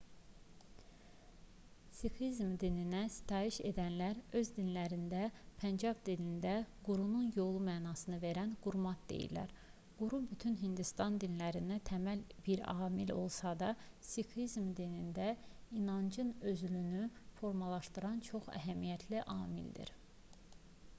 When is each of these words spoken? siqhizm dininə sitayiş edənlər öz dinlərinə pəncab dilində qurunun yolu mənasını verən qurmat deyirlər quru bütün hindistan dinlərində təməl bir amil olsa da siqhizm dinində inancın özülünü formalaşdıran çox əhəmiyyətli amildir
siqhizm 1.97 2.53
dininə 2.61 3.01
sitayiş 3.15 3.57
edənlər 3.69 4.21
öz 4.39 4.49
dinlərinə 4.55 5.25
pəncab 5.63 5.99
dilində 6.07 6.53
qurunun 6.87 7.27
yolu 7.35 7.59
mənasını 7.67 8.17
verən 8.23 8.55
qurmat 8.63 9.03
deyirlər 9.11 9.53
quru 9.99 10.21
bütün 10.31 10.57
hindistan 10.63 11.19
dinlərində 11.25 11.77
təməl 11.91 12.23
bir 12.47 12.63
amil 12.73 13.13
olsa 13.19 13.51
da 13.61 13.69
siqhizm 14.13 14.71
dinində 14.81 15.27
inancın 15.83 16.33
özülünü 16.53 17.05
formalaşdıran 17.41 18.25
çox 18.31 18.49
əhəmiyyətli 18.61 19.23
amildir 19.37 19.93